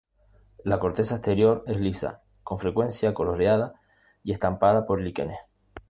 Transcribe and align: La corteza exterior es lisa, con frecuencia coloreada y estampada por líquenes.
La 0.63 0.79
corteza 0.79 1.13
exterior 1.17 1.63
es 1.67 1.77
lisa, 1.79 2.23
con 2.41 2.57
frecuencia 2.57 3.13
coloreada 3.13 3.75
y 4.23 4.31
estampada 4.31 4.87
por 4.87 4.99
líquenes. 4.99 5.37